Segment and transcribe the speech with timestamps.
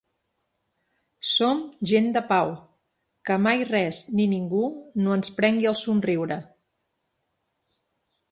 [1.31, 2.53] Som gent de pau:
[3.29, 4.63] que mai res ni ningú
[5.03, 6.39] no ens prengui el somriure.